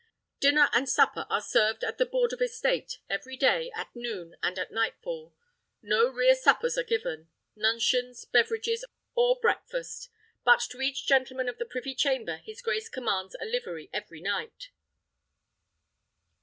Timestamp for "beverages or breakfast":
8.25-10.09